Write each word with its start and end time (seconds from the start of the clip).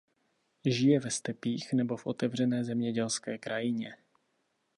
Žije 0.65 0.99
ve 0.99 1.11
stepích 1.11 1.73
nebo 1.73 1.97
v 1.97 2.07
otevřené 2.07 2.63
zemědělské 2.63 3.37
krajině. 3.37 3.97